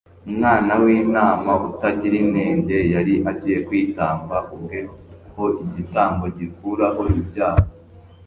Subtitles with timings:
[0.29, 4.79] Umwana w'intama utagira inenge yari agiye kwitamba ubwe
[5.33, 7.63] ho igitambo gikuraho ibyaha;